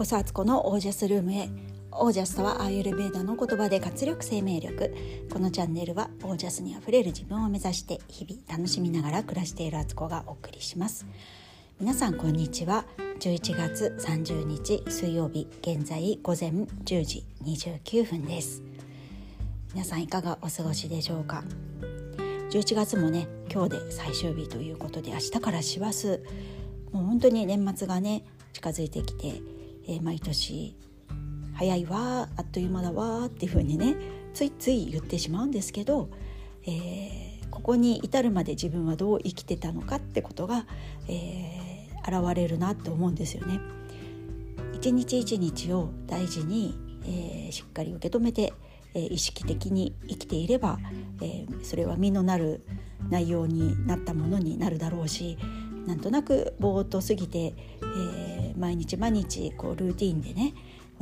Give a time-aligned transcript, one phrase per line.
[0.00, 1.50] こそアツコのオージャスルームへ。
[1.92, 4.94] オージャスとはアーユルベーダの言葉で活力生命力。
[5.30, 11.04] このチャンネルはオージャスにあふれる自分を目指して日々楽しみながら暮らしているアツコがお送りします。
[11.78, 12.86] 皆さんこんにちは。
[13.18, 18.62] 11月30日水曜日現在午前10時29分です。
[19.74, 21.44] 皆さんいかがお過ごしでしょうか
[22.48, 26.20] ？11月もね今日で最終日ということで明日から師走。
[26.90, 29.42] もう本当に年末がね近づいてきて、
[29.86, 30.76] えー、毎年
[31.54, 33.96] 早いわあっという間だわっていう風にね
[34.32, 36.08] ついつい言ってしまうんですけど、
[36.66, 40.66] えー、ここに至るまで自分はどう生きてたのかってことが、
[41.08, 43.60] えー、現れるなと思うんですよね。
[44.74, 48.54] 一日一日を大事に、えー、しっかり受け止めて、
[48.94, 50.78] えー、意識的に生きていれば、
[51.20, 52.62] えー、それは身のなる
[53.10, 55.36] 内容になったものになるだろうし
[55.86, 58.19] なんとなくぼーっと過ぎて、えー、
[58.60, 60.54] 毎日毎日こうルーティンでね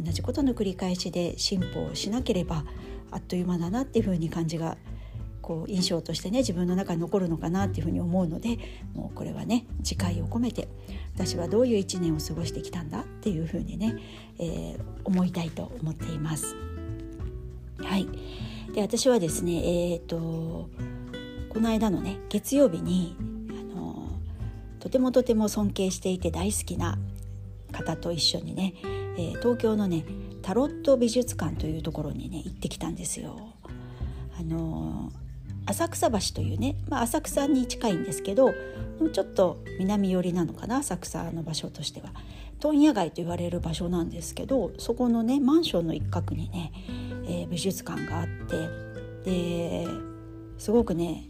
[0.03, 2.65] 同じことの繰り返しで進歩をしなければ
[3.11, 4.77] あっという間だなっていうふうに感じが
[5.43, 8.59] こう印象としてね自分の中に残るのかなっていうふうに思うので
[8.95, 10.69] もうこれはね次回を込めて
[11.15, 13.97] 私はどういう一年を過ごしてきたんだっていうふうにね、
[14.39, 16.55] えー、思いたいと思っています。
[17.79, 18.07] はい
[18.75, 20.69] で私はですねえっ、ー、と
[21.49, 23.17] この間のね月曜日に
[23.49, 24.09] あの
[24.81, 26.99] とてもとても尊敬していて大好きな
[27.73, 30.05] 方と一緒にね、えー、東京のね
[30.43, 33.55] タロット美術館というところにね行ってきたんですよ。
[34.39, 38.53] あのー、浅草橋というね、まあ、浅草に近いんですけど
[39.13, 42.13] ちょっと南寄りなのかな浅草の場所としては
[42.61, 46.73] 問屋街と言われる場所なんですけどそこのねマンションの一角にね、
[47.27, 48.69] えー、美術館があって
[49.25, 49.87] で
[50.59, 51.25] すごくね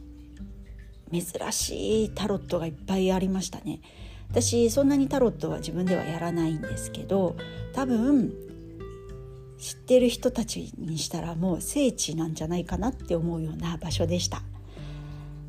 [1.13, 3.81] 珍しいタロットがいっぱいありましたね
[4.31, 7.37] 私そんなにタロットは自分ではやらないんですけど
[7.73, 8.33] 多分
[9.59, 14.43] 知ってる人たちにしたらもう聖地なんじゃないかなって思うような場所でした。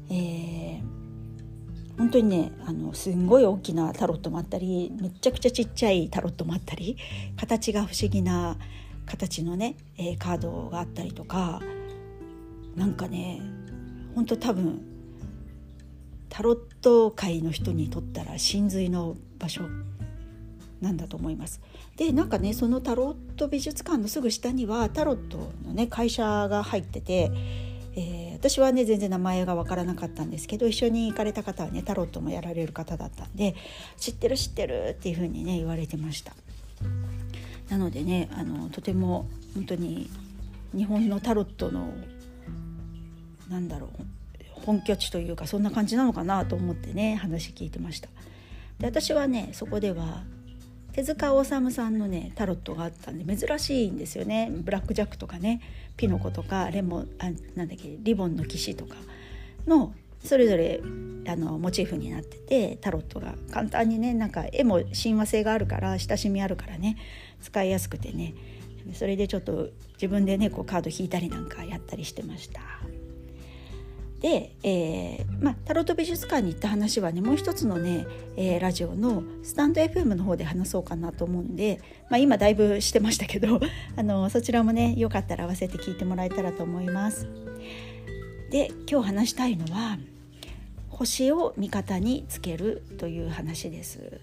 [0.09, 6.98] えー、本当にねあのすんごい大きなタロットもあったりめちゃくちゃちっちゃいタロットもあったり
[7.38, 8.58] 形が不思議な
[9.06, 11.62] 形のね、えー、カードがあったりとか
[12.75, 13.40] なんかね
[14.16, 14.81] 本当多分
[16.30, 19.64] タロット界の人にとったら真髄の場所
[20.82, 21.62] なんだと思います。
[21.98, 27.32] でなんかねそのタロット美術館のすぐ下にはタロットのね会社が入ってて、
[27.96, 33.56] えー、私はね全然名前が分からなかったんですけど一緒に行かれた方はねタロットもやられる方だったんで
[33.98, 36.34] 知ってる知ってるっていう風にね言われてました。
[37.70, 40.10] なのでねあのとても本当に
[40.74, 41.94] 日本のタロットの
[43.50, 44.19] なんだろう
[44.66, 48.09] 本拠地というかそんな感じなのかなと思ってね話聞いてました。
[48.80, 50.24] で私はねそこでは
[50.94, 54.50] 手塚治虫さんのねタロットがあったんで珍しいんですよね。
[54.52, 55.62] ブラック・ジャックとかね
[55.98, 57.25] ピノコとかレモンあ
[57.56, 58.96] なんだっけリボンの騎士とか
[59.68, 59.94] の
[60.24, 60.81] それぞれ
[61.28, 63.36] あのモチーフになっててタロットが。
[63.52, 66.98] 簡単にねなんか絵も親和性があるから親しみあるからね
[67.42, 68.34] 使いやすくてね。
[68.94, 72.62] それでちょっと自分でねこうカード引いたりなんかやったりしてました。
[74.19, 83.59] で、えーまあ、タロット美術館に行った話はねもう一つのね、えー、ラジオのスタンド FM の方で話そうかなと思うんで、まあ、今だいぶしてましたけど
[83.96, 87.28] あのそちらもねよかったら合わせて聞いてもらえたらと思います。
[88.52, 90.00] で今日話したいのは
[90.90, 94.19] 星を味方につけるという話です。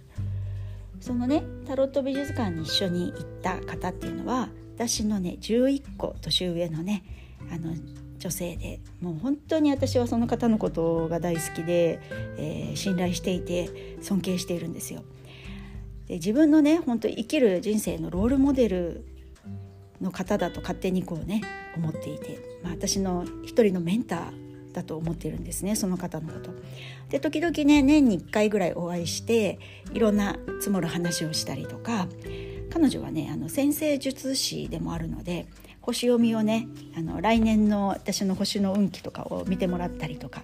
[1.01, 7.03] そのねタロット美術館に一緒に行った方っていうのは私のね11個年上のね
[7.51, 7.75] あの
[8.27, 12.01] 女性でもう本当に私はその方のことが大好きで、
[12.37, 15.05] えー、信頼していて尊敬しているんですよ。
[16.09, 19.05] で自分のね本当生きる人生のロールモデル
[20.01, 21.43] の方だと勝手にこうね
[21.77, 26.51] 思っていて、まあ、私の一人のメンターだと思っているんですねその方のこと。
[27.11, 29.61] で時々ね年に1回ぐらいお会いして
[29.93, 32.09] いろんな積もる話をしたりとか
[32.73, 35.47] 彼女はねあの先生術師でもあるので
[35.87, 36.67] 星読みをね
[36.97, 40.43] あの来年の私の星の運気とかを見てもらったりとか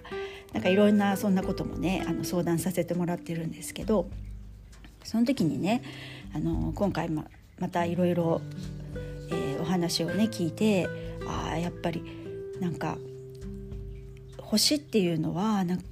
[0.53, 4.07] なんかいろんなそんなこともねあの相談させてもらってるんですけど
[5.03, 5.83] その時にね
[6.33, 7.25] あの今回ま
[7.59, 8.41] またいろいろ
[9.59, 10.87] お話をね聞いて
[11.27, 12.03] ああやっぱり
[12.61, 12.97] なんか
[14.39, 15.83] 星っていうのはなんか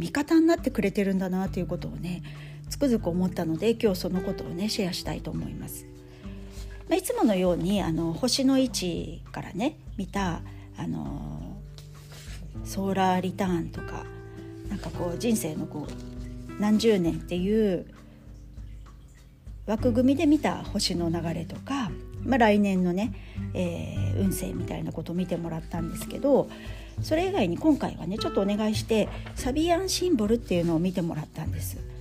[0.00, 2.22] 味方になってくれてるんだなということをね
[2.68, 5.86] つくづく思ったので今日そのことをねシェアしたいと思います。
[6.88, 10.40] まあ、いつものようにあの星の位置からね見た
[10.76, 11.56] あの
[12.64, 14.04] ソーラーリターンとか
[14.68, 17.86] なんかこう人生のこう何十年っていう
[19.66, 21.90] 枠組みで見た星の流れとか、
[22.24, 23.12] まあ、来年のね、
[23.52, 26.48] えー、運勢みたいなことを見てもらったんですけど
[27.02, 31.95] それ以外に今回はねちょっとお願いしてサビアンシンボルっていうのを見てもらったんです。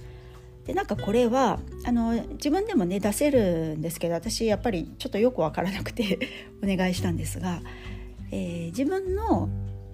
[0.65, 6.19] でなんかこれはあの自分でもね出せるんですけど私やっぱりちょっとよく分からなくて
[6.63, 7.61] お願いしたんですが、
[8.31, 9.49] えー、自分の、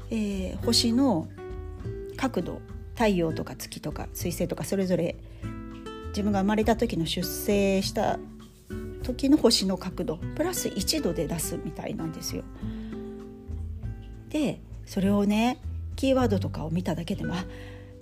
[0.10, 1.28] えー、星の
[2.16, 2.62] 角度
[2.94, 5.18] 太陽とか月とか水星とかそれぞれ
[6.10, 8.20] 自分が生まれた時の出生した
[9.04, 12.44] 時の星の角度プラス1度で出すみたいなんですよ。
[14.30, 15.58] でそれをね
[15.98, 17.34] キーワードとかを見ただけでも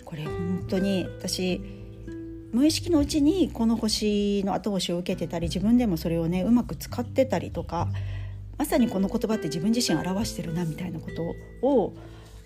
[0.04, 1.60] これ本当に私
[2.52, 7.88] 無意識のうちにこの星の後押しを受けてたり自分でもそれをねうまく使ってたりとか
[8.58, 11.08] まさにこの言葉って自分自身表してるなみたいなこ
[11.60, 11.94] とを、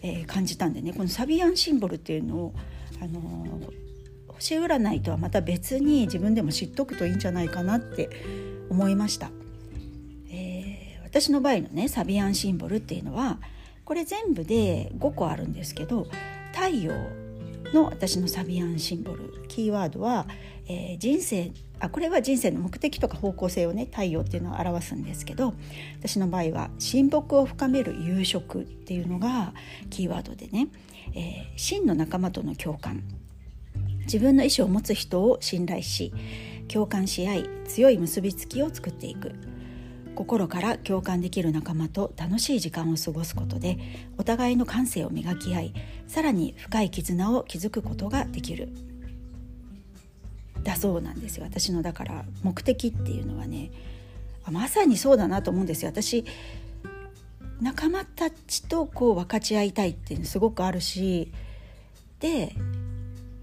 [0.03, 2.55] えー、感じたんでねこのサビアンシンボルっていうのを、
[3.01, 3.73] あのー、
[4.29, 8.11] 星占いとはまた別に自分でも知っとくといいんじゃないかなって
[8.71, 9.31] 思いました。
[10.31, 13.39] えー、私の場合のねサビアンシンボルっていうのは
[13.85, 16.07] これ全部で5個あるんですけど
[16.53, 16.93] 太陽
[17.73, 20.27] の私のサビアンシンボルキーワードは、
[20.67, 25.55] えー、人生あこれは人生の目的とか方向性をね太陽っていうのを表すんですけど
[26.01, 29.55] 私の場合は親睦を深める夕食っていうのが
[29.91, 30.67] キーワードでね、
[31.15, 33.03] えー、真の仲間との共感。
[34.07, 36.13] 自分の意思を持つ人を信頼し
[36.69, 39.33] 共感し合い強い結びつきを作っていく。
[40.17, 43.79] 心から共感できる仲間と楽しい時間を過ごすことで
[44.17, 45.75] お互いの感性を磨き合い
[46.07, 48.94] さらに深い絆を築くことができる。
[50.65, 53.71] だそうなんですよ私のだから目的っていうのはね
[54.51, 56.25] まさにそうだなと思うんですよ私
[57.61, 61.33] 仲間たちとこう分かち合いたいっていうのすごくあるし
[62.21, 62.55] で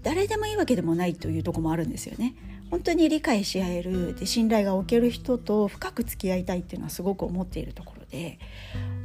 [0.02, 2.34] 誰でもいいわけでもないというとこもあるんですよね。
[2.70, 8.38] 本当に理解し合えるで信頼がおける人と深く付き合いたいっていうのはすごく思っているところで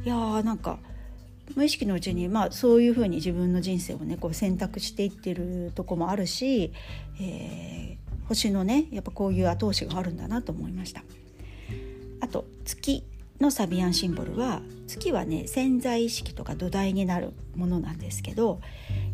[0.04, 0.78] いやーなんか
[1.54, 6.72] 無意識のうちに、まあ、そういうふうに自分の人生をねこう選択していってるとこもあるし、
[7.20, 11.02] えー、星のねやっぱこういう後押しがあるんだなと思いました。
[12.20, 13.04] あと月
[13.40, 18.60] のサビアンシンボルは月はね潜在意識とか土台になるものなんですけど、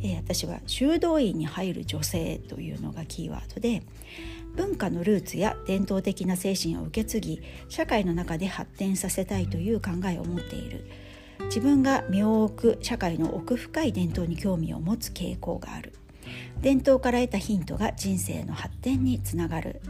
[0.03, 3.83] えー、私は修道院に入る女性というのがキーワードで
[4.57, 10.87] 文化のルーツや伝統的な精神を受け継ぎ社会の中で発展させたいという考えを持っている
[11.47, 15.93] 自分が身を置く社会の奥深い伝統に興味を持つ傾向がある
[16.65, 19.83] 伝統から得たヒントが人生の発展につながる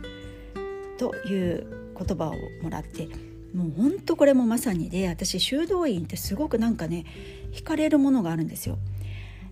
[0.98, 2.34] という言葉を
[2.64, 3.06] もらって
[3.54, 7.04] もうほんとこれもまさにで私修道院ってすごくなんかね
[7.52, 8.78] 惹かれるものがあるんですよ。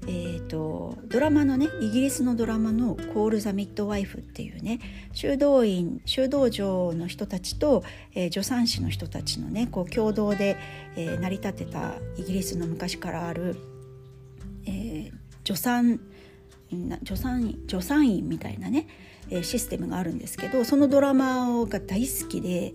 [0.08, 4.80] えーと、ドラマのねイギリスのドラマの「コール・ザ・ミッドワイフ」っていうね
[5.12, 7.84] 修道院修道場の人たちと、
[8.16, 10.56] えー、助産師の人たちのねこう共同で、
[10.96, 13.54] えー、成り立てたイギリスの昔からある、
[14.66, 15.12] えー、
[15.46, 16.00] 助産
[17.04, 18.86] 助産院助産院みたいなね、
[19.30, 22.74] え、システムがあるんですけどそのドラマが大好きで、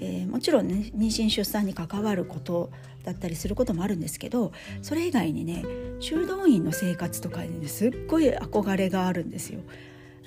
[0.00, 2.70] えー、もちろんね妊娠出産に関わること
[3.04, 4.52] だったりすることもあるんですけど
[4.82, 5.64] それ以外にね
[6.00, 9.60] 修道院の生活とかに、ね、すっごい憧れがあるんですよ。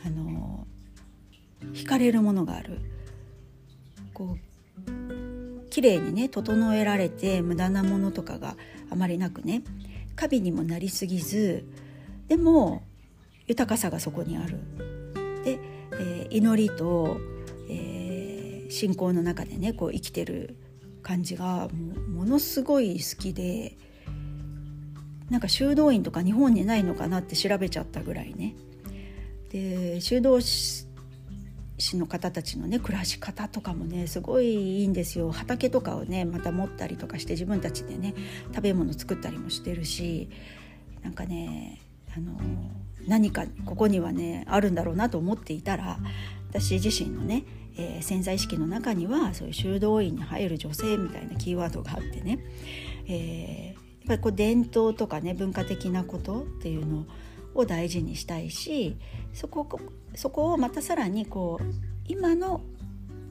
[0.05, 0.67] あの
[1.73, 2.79] 惹かれるものがある
[4.13, 8.55] こう綺麗にね整えられて無駄なものとかが
[8.89, 9.63] あまりなくね
[10.15, 11.65] 華美にもなりすぎず
[12.27, 12.83] でも
[13.47, 14.59] 豊かさがそこにある。
[15.43, 15.59] で、
[15.93, 17.17] えー、祈りと、
[17.69, 20.55] えー、信仰の中でねこう生きてる
[21.01, 21.69] 感じが
[22.09, 23.77] ものすごい好きで
[25.29, 28.55] なんか修道院とか日本にないのかなって調べちゃったぐらいね
[29.49, 30.85] で修道士
[31.93, 38.13] の方たちのね暮らし方とかもねすごいいいんですよ畑とかをねまた持ったりとかして自分たちでね
[38.53, 40.29] 食べ物作ったりもしてるし
[41.03, 41.79] なんかね
[42.15, 42.33] あの
[43.07, 45.97] 何かここにはねあるんだろうなと思っていたら
[46.49, 47.45] 私自身のね
[47.77, 52.39] えー、潜在意識の中にはそういう修道院に入る女性みたいなキーワードがあってね、
[53.07, 57.05] えー、やっぱりこう伝統とかね文化的なことっていうの
[57.53, 58.97] を大事にしたいし
[59.33, 59.79] そこ
[60.15, 61.65] そこをまたさらにこう
[62.07, 62.61] 今の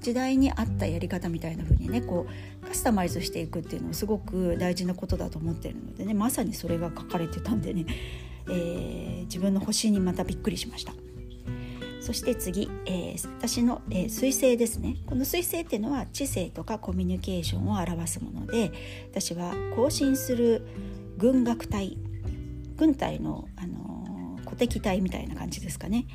[0.00, 2.26] 時代に合ったやり方みたいな風にねこ
[2.62, 7.86] うカスタマイズしていくっていうのはすごく大事なことだと思ってるのでねまさにそれが書かれてたんでね、
[8.48, 10.92] えー、自分の星にまたびっくりしました。
[12.00, 14.98] そして次、えー、私の、えー、水星ですね。
[15.06, 18.70] この水星っていうのは知性とかコミュニケーションを表すもので
[19.10, 20.64] 私は行進する
[21.18, 21.98] 軍楽隊
[22.76, 26.06] 軍隊の、あのー、鼓笛隊みたいな感じですかね、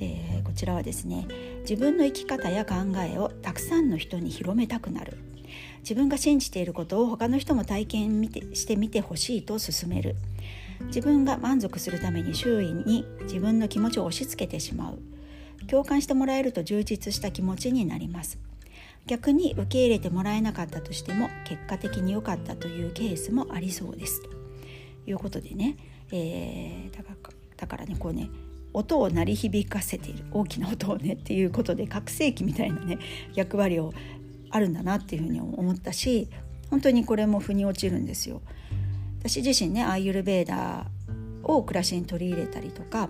[0.00, 1.28] えー、こちらはですね
[1.60, 2.74] 自分の生き方や考
[3.06, 5.18] えをたくさんの人に広めたくなる。
[5.82, 8.22] 自分が信じていることを他の人も体験
[8.54, 10.16] してみてほしいと勧める。
[10.86, 14.98] 自分が満足するために周囲に自分の気持ちを押し付けてしまう。
[15.66, 18.38] 共感してもらえると充実した気持ちになります。
[19.06, 24.22] 逆に受け入れてもらえなかったとしても結果的に良かったというケースもありそうです。
[24.22, 24.28] と
[25.06, 25.76] いうことでね、
[26.12, 27.16] えー、だから
[27.56, 28.30] だからねこうね
[28.72, 30.24] 音を鳴り響かせている。
[30.32, 32.98] 大きな音をねっていうことで拡声器みたいなね
[33.34, 33.92] 役割を
[34.50, 36.28] あるんだなっていうふうに思ったし
[36.70, 38.42] 本当にこれも腑に落ちるんですよ。
[39.20, 43.08] 私自身ねアーユルベーダーを暮らしに取り入れたりとか、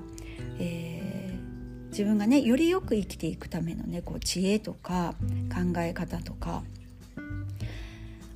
[0.59, 5.15] えー、自分がねよりよく生きていくためのねこう知恵とか
[5.53, 6.63] 考え方とか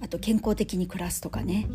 [0.01, 1.67] あと健康的に暮らすとかね、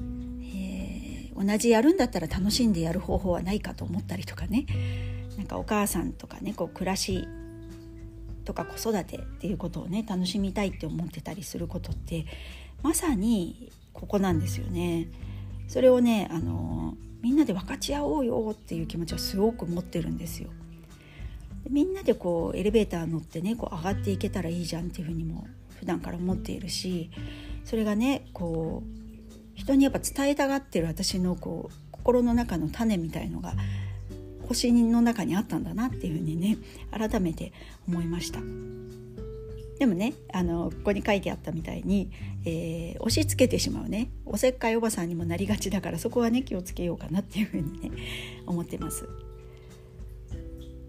[0.43, 4.65] えー、同じやるんだったら楽しんでやる方法はないかと思ったりとかね
[5.37, 7.27] なんかお母さんとかねこう暮らし
[8.45, 12.25] とか子育てっていうことをね楽しみたいって思ってたりすることって
[12.81, 15.07] まさにここなんですよね。
[15.69, 20.49] それをねあのみんなで分かち合おうよっていう気持ちはすごく持ってるんですよ。
[21.69, 25.45] みんなでこうエレベーター乗ってねこう上がっていけたらいいじゃんっていうふうにも
[25.77, 27.11] 普段から思っているし
[27.65, 33.53] それがねこう人にやっぱ伝えたがってる私のこう心の中の種みたいのが
[34.47, 36.57] 星の中にあったんだなっていうふうにね
[36.91, 37.53] 改めて
[37.87, 38.39] 思いました。
[39.79, 42.11] でもねあのここに書いてあったみたいに、
[42.45, 47.91] えー、押し付けてしまうねおせっかいおばさんにもなりがちだからそこはね気をつけようかなっていうふうにね
[48.45, 49.07] 思ってます。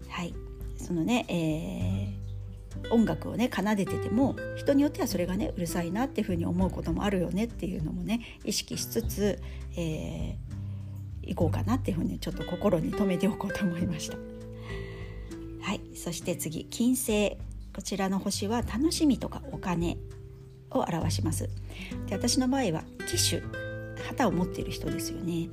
[0.09, 0.33] はい
[0.77, 9.39] そのね、えー、音楽をね奏でてても人によってはそれがねうるさいなっていうふうに思うこともあるよねっていうのもね意識しつつ、
[9.77, 10.51] えー
[11.23, 14.17] いこうかなっていうふうにちょっと心に留めておこうと思いました。
[15.61, 17.37] はい、そして次金星
[17.73, 19.97] こちらの星は楽しみとかお金
[20.69, 21.49] を表します。
[22.07, 23.43] で私の場合は騎手
[24.03, 25.49] 旗を持っている人ですよね、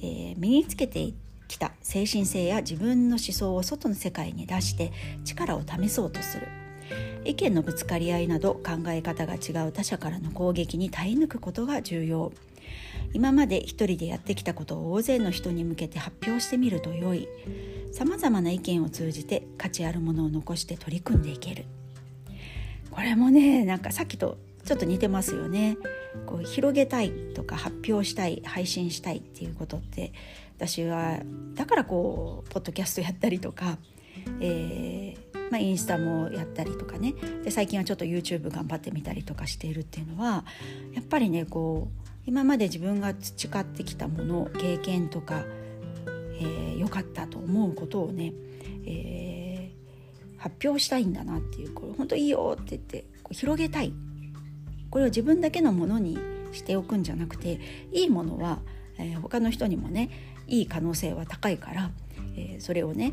[0.00, 1.12] えー、身につけて
[1.48, 4.92] きた精神性や自分の思想を外の世界に出して
[5.24, 6.46] 力を試そうとする。
[7.24, 12.32] 意見のぶつかり合いなど考え方が違う他者からの攻撃に耐え抜くことが重要。
[13.12, 17.28] 今まで一人でやってきたことを大勢の人に向けて発表してみると良い。
[17.92, 21.64] さまざまな意見を通じて価値あるものを残して取り組んでいける。
[22.90, 25.76] これもねなんかさっきとちょっと似てますよね。
[26.26, 30.12] こう広げたいとか発表したい配信したいっていうことって
[30.56, 31.20] 私は
[31.54, 33.78] だからこうポッドキャストやったりとか、
[34.40, 37.14] えーまあ、インスタもやったりとかね。
[37.44, 40.44] で最近はちょっと YouTube 頑張ってみたりとかしているっていうのは
[40.94, 45.44] やっぱりねこう今まで自分が培ってきたもの経験とか良、
[46.40, 48.32] えー、かったと思うことをね、
[48.84, 53.92] えー、発表したいんだなっていうこれ本当いいよって言ってこう広げたい。
[54.90, 56.16] これを自分だけのものに
[56.52, 57.60] しておくんじゃなくて
[57.92, 58.60] いいものは、
[58.98, 60.10] えー、他の人にもね
[60.46, 61.90] いい可能性は高いから、
[62.36, 63.12] えー、それをね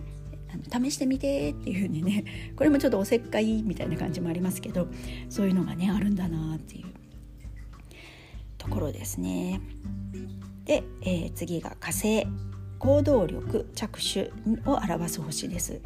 [0.71, 4.87] 試してみてっていう風にねこれもちょっとおせっかいみたいな感じもありますけど
[5.29, 6.92] そういうのがねあるんだなっていう。
[8.63, 9.61] ところですね。
[10.65, 12.25] で、えー、次が火星
[12.79, 14.31] 行動力着手
[14.65, 15.81] を表す星です。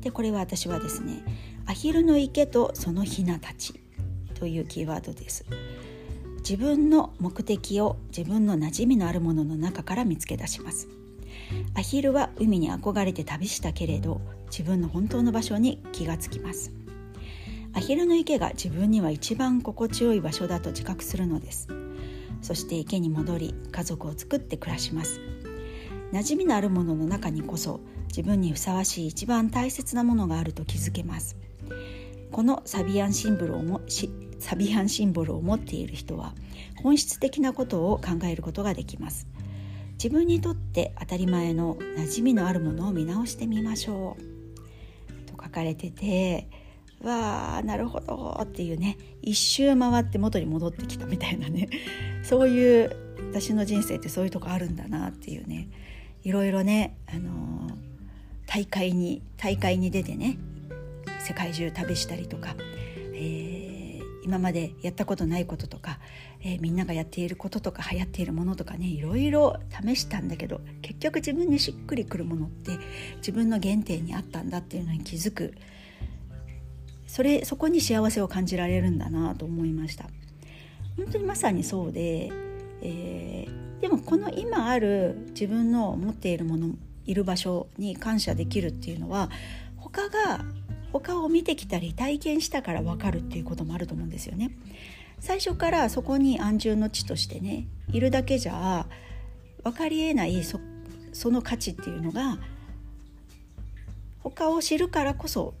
[0.00, 1.24] でこれは私はですね
[1.66, 3.74] アヒルの池とそのヒナたち
[4.34, 5.44] というキーワードです。
[6.38, 10.88] 自分の目的を自分の馴染みのあるものの中から見つけ出します。
[11.74, 14.20] アヒルは海に憧れて旅したけれど
[14.50, 16.72] 自分の本当の場所に気がつきます
[17.74, 21.68] アヒルの池が自分には一番心地よい場所だと自覚するのです
[22.42, 25.20] そして池に戻り家族を作って暮らします。
[26.12, 31.36] 馴染みのあるものの中にこそ自分にふさわしい一番大切なものがあると気づけます。
[32.32, 33.80] このサビアンシンボルをも
[34.38, 36.34] サビアンシンボルを持っている人は
[36.82, 39.26] 本質的なことを考えることができます。
[39.94, 44.22] 自分にとって当たり前の馴染みのあるものを見直してみましょう。
[45.26, 46.48] と書かれてて
[47.02, 51.68] わあなるほどっていうね一周回って元に戻ってきたみたいなね
[52.22, 52.96] そういう
[53.30, 55.68] 私の人生ってそういうとこあるんだなっていうね
[56.24, 57.74] いろいろね、あのー、
[58.46, 60.38] 大会に大会に出てね
[61.20, 62.56] 世界中旅したりとか、
[63.14, 65.98] えー、今までやったことないこととか、
[66.40, 72.72] えー、みんながやっていることとか流行っているものとかねいろいろ試したんだけど結局自分にしっくりくるものって
[73.18, 75.54] 自分の原点にあったんだっていうのに気づく
[77.08, 80.04] それそこに幸せを感じられるんだなと思いました
[80.96, 82.30] 本当にまさにそうで、
[82.82, 86.74] えー、でもこの今ある自分の持っているもの
[87.06, 89.30] いる場所に感謝できるっていうのは
[89.78, 90.44] 他が
[90.92, 94.50] 他を見てきたり体験したから分かるっていうこともあると思うんですよね。
[95.20, 98.86] 最初からそこに安住の地としてねいるだけじゃ
[99.64, 100.60] 分かりえないそ
[101.12, 102.38] その価値っていうのが
[104.20, 105.54] 他を知るからこそ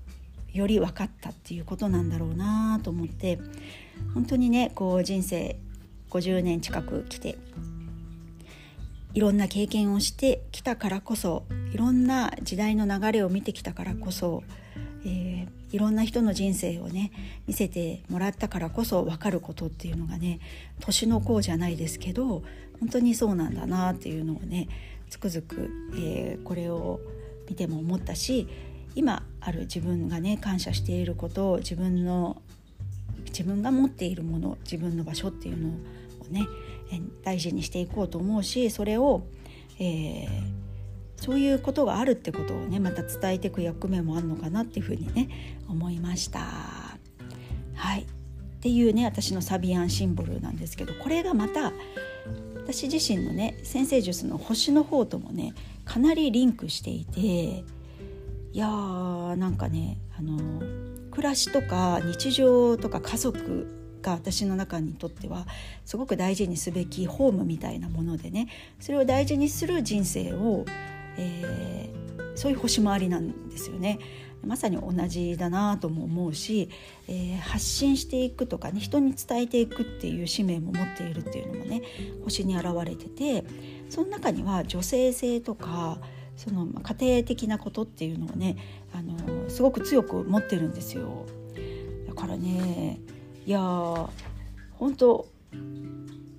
[0.58, 3.38] より分かったっていうことなんだろうなと思って
[4.14, 5.56] 本当にねこう人生
[6.10, 7.38] 50年近く来て
[9.14, 14.42] いろんな経験をしてきたからこそいろんな時代の流れを見てきたからこそ、
[15.04, 17.12] えー、いろんな人の人生をね
[17.46, 20.40] 見せてもらったからこそ分かることっていうのがね
[20.80, 22.42] 年の功じゃないですけど
[22.80, 24.68] 本当にそうなんだなっていうのをね
[25.08, 27.00] つくづく、えー、これを
[27.48, 28.46] 見ても思ったし
[28.94, 32.42] 今ある自分がね感謝していることを自分の
[33.26, 35.72] 自分が持っているもの自分の場所っていうのを
[36.30, 36.46] ね
[37.22, 39.22] 大事にしていこうと思うしそれを、
[39.78, 40.28] えー、
[41.16, 45.28] そういうことがあるってことをねまた伝えていく役目もあるのかなっていうふうにね
[45.68, 46.40] 思いました。
[47.74, 51.72] はいっていうね私のサビアンシンボルなんですけどこれがまた
[52.56, 55.54] 私自身のね先生術の星の方ともね
[55.84, 57.64] かなりリンクしていて
[58.52, 60.38] いやーなんかねあの
[61.10, 65.46] 暮らしとか日常とか家族が私の中にとっては
[65.84, 68.48] すごく大事にすべきホームみたいなものでね
[68.80, 70.64] それを大事にする人生を、
[71.16, 73.98] えー、そういう星回りなんですよね。
[74.46, 76.70] まさに同じだなとも思うし、
[77.08, 81.82] えー、発信していくとかね人に伝えていくっていう使命も持っているっていうのもね
[82.22, 83.44] 星に現れてて
[83.90, 85.98] その中には女性性とか
[86.38, 88.56] その家庭的なことっていうのをね
[88.94, 91.26] あのすごく強く持ってるんですよ。
[92.06, 93.00] だからね
[93.44, 93.60] いや
[94.78, 95.26] 本当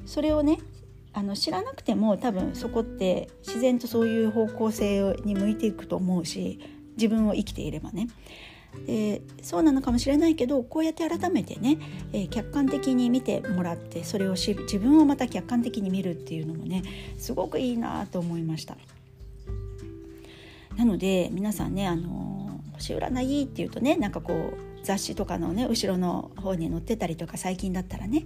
[0.06, 0.60] それをね
[1.12, 6.60] あの知らなくても多分そこって自然とそういう方向性に向いていくと思うし
[6.96, 8.08] 自分を生きていればね。
[8.86, 11.80] でそうなのかもしれないけどこうやって改めてね、
[12.14, 16.84] えー、客観的に見てもらってそれを知る自分をまた客観的に見るっていうのもね
[17.18, 18.78] すごくいいなと思いました。
[20.80, 28.24] なので皆さんねあの星占いっていうとねなんかこう雑誌とかのね後ろの方に載ってたりとか最近だったらね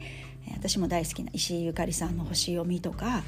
[0.56, 3.24] 私も大好きな石井ゆかりさんの星読みとか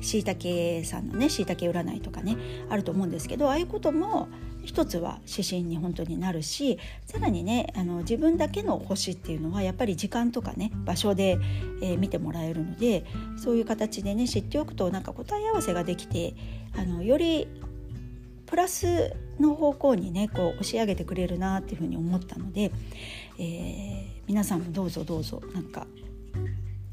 [0.00, 2.36] しいたけさんのねしいたけ占いとかね
[2.68, 4.26] あると思うんですけどああいうことも
[4.64, 11.38] 一つは指針に本当になるしさらにねあの自分だけの星っていうのはやっぱり時間とかね場所で、
[11.80, 13.04] えー、見てもらえるので
[13.36, 16.34] そういう形でね知っておくとなんか答え合わせができて
[16.76, 17.46] あのより
[18.52, 22.70] プラスの方向にねこう押し上げてくれるなっていうふうに思ったので、
[23.38, 25.86] えー、皆さんもどうぞどうぞなんか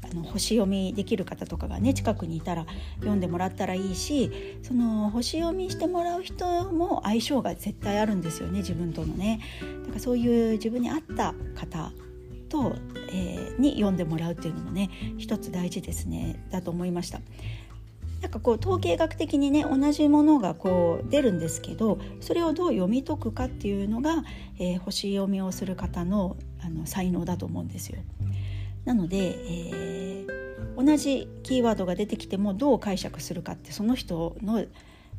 [0.02, 2.64] あの星読みできる方とかがね近くにいたら
[3.00, 9.40] 読んでもらったらいいしその星読みしてもらう人も相性が絶対あるんですよね自分とのね。
[9.82, 11.92] だからそういう自分に合った方
[12.48, 12.74] と、
[13.12, 17.20] えー、に読んでもらうっていうのもね一つ大事ですねだと思いました。
[18.20, 24.24] なんかこう統計学的にね同じものがこう出るんですけどそれをどう読み解くかっていうのが、
[24.58, 28.00] えー、星読みをする方のあの才能だと思うんですよ。
[28.84, 34.64] なので、えー、同じキーワードが出てきてもどう解釈するかってその人の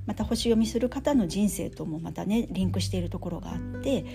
[0.06, 4.06] また星読みする方の人生ともまたねリンクしているところがあって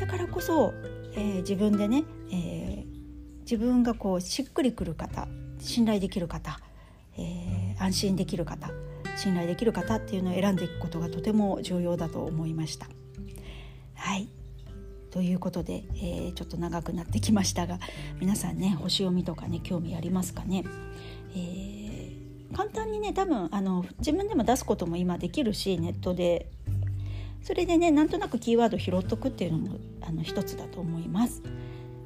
[0.00, 0.72] だからこそ、
[1.14, 6.60] えー、自分でね、えー、自分がこうしっくりくる方信頼できる方
[7.18, 7.45] えー、
[7.78, 8.70] 安心できる方
[9.16, 12.86] 信頼できる方っていうのを選んでいくことがとても重要だと思いました。
[13.94, 14.28] はい
[15.10, 17.78] ということで、えー、ちょっと長くなってきましたが
[18.20, 20.62] 皆さんね星読みとかね興味ありますかね、
[21.34, 26.50] えー、簡単にね多分あの自分でも出すことも今できるしネットで
[27.42, 31.42] それでねなんとなくキーワード拾っとくっていうのもあの一つだと思います。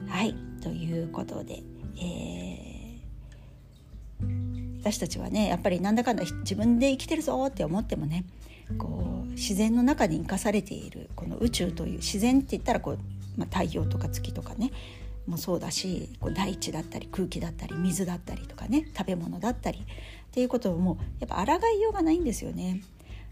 [0.06, 1.62] はいということで、
[1.96, 2.49] えー
[4.80, 8.24] 私たちはねやっぱりなんだかんだ自分で生きてるぞって思ってもね
[8.78, 12.98] こう自然の中に生かされているこの宇宙という自然って言ったらこう、
[13.36, 14.70] まあ、太陽とか月とかね
[15.26, 19.84] もそうだしこう大地だったり空気だったり水だったりとかね食べ物だったりっ
[20.32, 22.82] ていうことをもうやっぱ抗いようがないんですよね。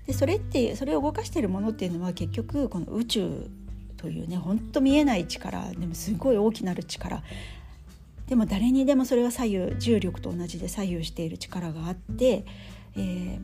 [0.06, 3.50] でそれってそれを動かしているものっていうのは結局この宇宙
[3.98, 7.22] というねほんと見えない力でもすごい大きなる力
[8.29, 12.45] でも誰にでもそれは左右重力と同じで左右している力があって、
[12.95, 13.41] えー、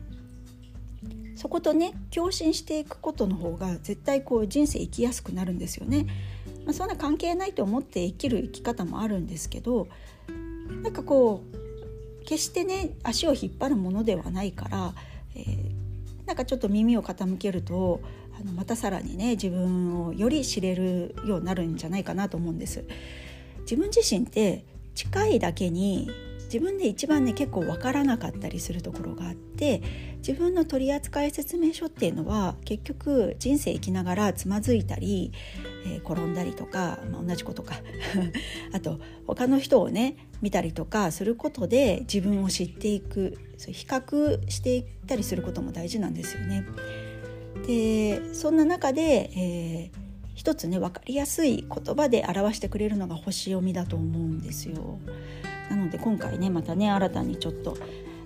[1.35, 6.05] そことね共振していくことの方が絶対こう人生生きやすくなるんですよね。
[6.65, 9.87] まあ、そんな関係ないと思って生きる生き方もあるんですけど
[10.81, 14.93] なんかこう決してね足を引っ張るものではないから、
[15.35, 18.01] えー、なんかちょっと耳を傾けると
[18.39, 22.83] あのまたさらにね自分をより知れるようになるんじゃないかなと思うんです。
[23.61, 24.63] 自分自身って
[24.95, 26.09] 近いだけに
[26.45, 29.81] 自分で一番ね結構分からなかったりするところがあって
[30.19, 35.31] 自分の取扱説明書っていうのは結局人生生きながらつまずいたり、
[35.85, 37.75] えー、転んだりとか、まあ、同じことか
[38.73, 46.65] あと他の人をね見たりとかすることで自分を知っていくそ比較していったりすることも大事なんですよね。
[47.67, 50.04] でそんな中で、えー
[50.35, 54.99] 一つね分かりやすい言葉で表してくれるのが星読みだと思うんですよ。
[55.69, 57.75] なので今回ねまたね新たにちょっと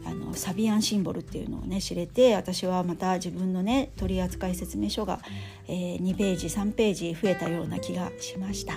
[0.05, 5.19] あのサビアンシンボルっていうのをね知れて私はまた自分のね取扱説明書が、
[5.67, 8.73] えー、2ページ3ページ増えたような気がしました。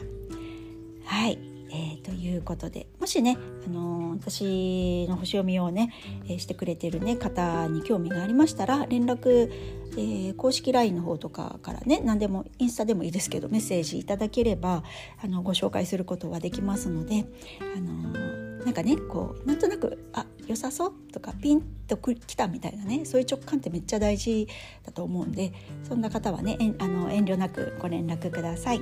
[1.05, 1.39] はい、
[1.75, 5.93] えー、ということでもしね、あのー、私の星読みをね、
[6.27, 9.51] えー、してくれてる、ね、方に興味がありましたら連絡
[9.95, 14.83] えー、公式 LINE の方とかからね何でもインスタでもいいですけどメッセージいただければ
[15.23, 17.27] あのご紹介することはできますので、
[17.61, 24.49] あのー、なんかねこうなんとなくあ良さそうとかピンときたみたいなねそういう直感ってめっちゃ大事
[24.85, 25.53] だと思うんで
[25.87, 28.81] そんな方はねあの遠慮なくご連絡ください。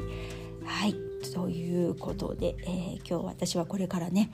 [0.65, 4.31] はいということで、えー、今日私はこれからね、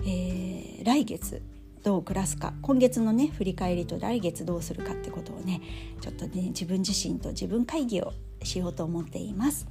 [0.00, 1.42] えー、来月
[1.82, 5.60] どう暮らすか今月のね振り返りと来月どうするかってことをね
[6.00, 9.66] ちょっとね自分自身と自分会議をしようと思っています。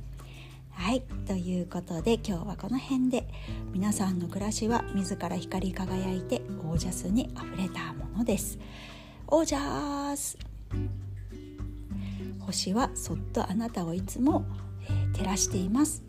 [0.71, 3.27] はいということで今日はこの辺で
[3.73, 8.57] 皆さんの暮らしは自ら光り輝いてオージャスにあふれたものです。
[9.27, 10.37] オージャス
[12.39, 14.45] 星はそっとあなたをいつも、
[14.89, 16.08] え、照らしています。